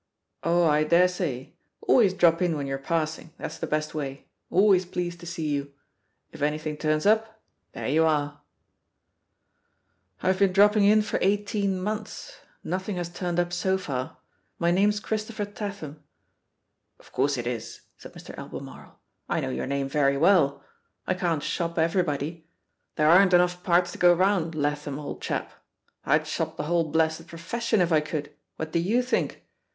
[0.41, 1.53] "Oh, I dare say.
[1.81, 5.75] Always drop in when you're passing, that's the best way— always pleased to see you.
[6.31, 7.39] If anything turns up,
[7.73, 8.41] there you are
[10.23, 14.17] I" "I've been dropping in for eighteen months, SSTothing has turned up so far.
[14.57, 16.01] My name's Christopher Tatham."
[16.99, 18.35] *'0f course it is," said Mr.
[18.39, 18.99] Albemarle.
[19.29, 20.63] "I know yoin* name very well.
[21.05, 22.47] I can't shop every body;
[22.95, 25.51] there aren't enough parts to go round, Latham, old chap.
[26.03, 29.45] I'd shop the whole blessed profession, if I could, what do you think?